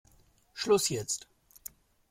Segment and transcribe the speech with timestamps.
[0.55, 1.27] Schluss jetzt!